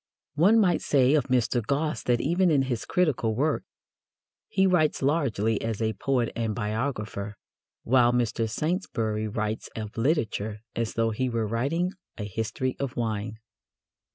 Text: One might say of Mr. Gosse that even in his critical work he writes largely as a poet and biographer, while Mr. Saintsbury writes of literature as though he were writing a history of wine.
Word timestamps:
One 0.33 0.59
might 0.59 0.81
say 0.81 1.13
of 1.13 1.25
Mr. 1.27 1.63
Gosse 1.63 2.01
that 2.05 2.19
even 2.19 2.49
in 2.49 2.63
his 2.63 2.85
critical 2.85 3.35
work 3.35 3.63
he 4.47 4.65
writes 4.65 5.03
largely 5.03 5.61
as 5.61 5.79
a 5.79 5.93
poet 5.93 6.31
and 6.35 6.55
biographer, 6.55 7.37
while 7.83 8.11
Mr. 8.11 8.49
Saintsbury 8.49 9.27
writes 9.27 9.69
of 9.75 9.95
literature 9.99 10.61
as 10.75 10.95
though 10.95 11.11
he 11.11 11.29
were 11.29 11.45
writing 11.45 11.91
a 12.17 12.23
history 12.23 12.75
of 12.79 12.95
wine. 12.95 13.37